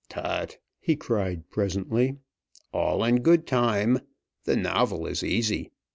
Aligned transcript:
"Tut!" 0.09 0.57
he 0.79 0.95
cried 0.95 1.47
presently. 1.51 2.17
"All 2.73 3.03
in 3.03 3.19
good 3.21 3.45
time! 3.45 3.99
The 4.45 4.55
novel 4.55 5.05
is 5.05 5.21
easy. 5.23 5.69